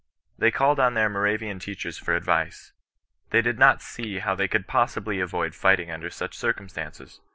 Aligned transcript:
They 0.35 0.49
called 0.49 0.79
on 0.79 0.95
their 0.95 1.09
Moravian 1.09 1.59
teachers 1.59 1.99
for 1.99 2.15
advice. 2.15 2.71
They 3.29 3.43
did 3.43 3.59
not 3.59 3.83
see 3.83 4.17
how 4.17 4.33
they 4.33 4.47
could 4.47 4.65
possibly 4.65 5.19
avoid 5.19 5.53
fighting 5.53 5.91
under 5.91 6.09
such 6.09 6.35
circumstances. 6.35 7.19